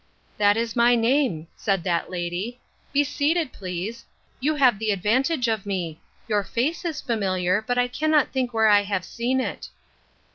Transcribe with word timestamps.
"That 0.39 0.57
is 0.57 0.75
my 0.75 0.95
name," 0.95 1.45
said 1.55 1.83
that 1.83 2.09
lady." 2.09 2.59
Be 2.91 3.03
seated, 3.03 3.53
please. 3.53 4.03
You 4.39 4.55
have 4.55 4.79
the 4.79 4.89
advantage 4.89 5.47
of 5.47 5.63
me; 5.67 6.01
your 6.27 6.43
face 6.43 6.83
is 6.83 7.01
familiar, 7.01 7.61
but 7.67 7.77
I 7.77 7.87
cannot 7.87 8.29
think 8.31 8.51
where 8.51 8.67
I 8.69 8.81
have 8.81 9.05
seen 9.05 9.39
it." 9.39 9.69